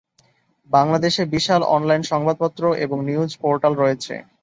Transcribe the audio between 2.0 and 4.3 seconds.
সংবাদপত্র এবং news portal রয়েছে।